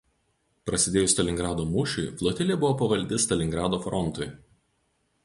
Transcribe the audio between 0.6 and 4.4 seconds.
Prasidėjus Stalingrado mūšiui flotilė buvo pavaldi Stalingrado frontui.